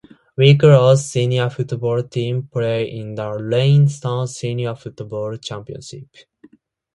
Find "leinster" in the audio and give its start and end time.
3.37-4.25